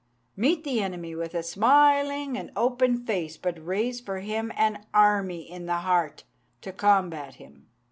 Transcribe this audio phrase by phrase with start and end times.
[0.35, 4.83] Meet the enemy with a smiling and an open face; but raise for him an
[4.95, 6.23] army in the heart
[6.61, 7.67] to combat him.'